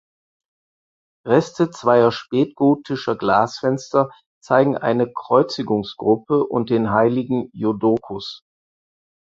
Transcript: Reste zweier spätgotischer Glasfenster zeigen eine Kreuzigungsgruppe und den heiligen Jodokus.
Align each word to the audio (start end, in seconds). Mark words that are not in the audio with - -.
Reste 1.27 1.69
zweier 1.69 2.11
spätgotischer 2.11 3.15
Glasfenster 3.15 4.09
zeigen 4.43 4.75
eine 4.75 5.13
Kreuzigungsgruppe 5.13 6.43
und 6.43 6.71
den 6.71 6.89
heiligen 6.89 7.51
Jodokus. 7.53 8.41